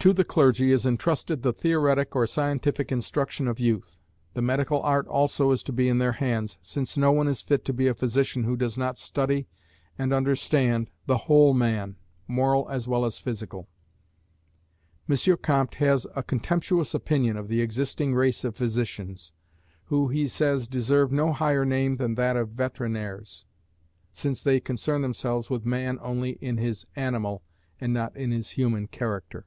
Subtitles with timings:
[0.00, 3.98] To the clergy is entrusted the theoretic or scientific instruction of youth.
[4.34, 7.64] The medical art also is to be in their hands, since no one is fit
[7.64, 9.48] to be a physician who does not study
[9.98, 11.96] and understand the whole man,
[12.28, 13.66] moral as well as physical.
[15.08, 15.16] M.
[15.42, 19.32] Comte has a contemptuous opinion of the existing race of physicians,
[19.86, 23.44] who, he says, deserve no higher name than that of veterinaires,
[24.12, 27.42] since they concern themselves with man only in his animal,
[27.80, 29.46] and not in his human character.